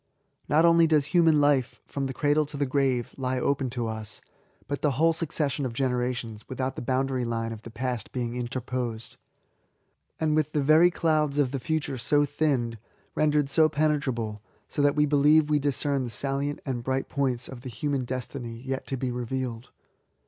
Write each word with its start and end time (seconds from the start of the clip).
Not 0.49 0.65
only 0.65 0.87
does 0.87 1.05
human 1.13 1.35
hfe^ 1.35 1.79
from 1.85 2.07
the 2.07 2.13
cradle 2.15 2.47
to 2.47 2.57
the 2.57 2.65
grave, 2.65 3.13
lie 3.17 3.39
open 3.39 3.69
to 3.69 3.85
us, 3.85 4.19
but 4.67 4.81
the 4.81 4.93
whole 4.93 5.13
succes 5.13 5.51
sion 5.51 5.63
of 5.63 5.73
generations, 5.73 6.49
without 6.49 6.75
the 6.75 6.81
boundary 6.81 7.23
line 7.23 7.51
of 7.53 7.61
the 7.61 7.69
past 7.69 8.11
being 8.11 8.35
interposed; 8.35 9.17
and 10.19 10.35
with 10.35 10.53
the 10.53 10.63
very 10.63 10.89
clouds 10.89 11.37
of 11.37 11.51
the 11.51 11.59
future 11.59 11.99
so 11.99 12.25
thinned,— 12.25 12.79
^rendered 13.15 13.47
so 13.47 13.69
penetrable, 13.69 14.41
as 14.75 14.77
that 14.77 14.95
we 14.95 15.05
believe 15.05 15.51
we 15.51 15.59
discern 15.59 16.03
the 16.05 16.09
salient 16.09 16.61
and 16.65 16.81
bright 16.83 17.07
points 17.07 17.47
of 17.47 17.61
the 17.61 17.69
human 17.69 18.03
destiny 18.03 18.59
yet 18.65 18.87
to 18.87 18.97
be 18.97 19.11
revealed. 19.11 19.69